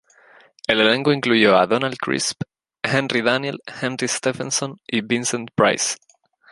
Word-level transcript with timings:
El 0.65 0.81
elenco 0.81 1.11
incluyó 1.13 1.55
a 1.59 1.67
Donald 1.67 1.95
Crisp, 1.99 2.41
Henry 2.81 3.21
Daniell, 3.21 3.59
Henry 3.83 4.07
Stephenson 4.07 4.79
y 4.87 5.01
Vincent 5.01 5.51
Price. 5.53 5.97